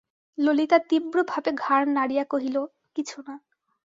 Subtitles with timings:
[0.37, 2.57] ললিতা তীব্র ভাবে ঘাড় নাড়িয়া কহিল,
[2.95, 3.35] কিছু না।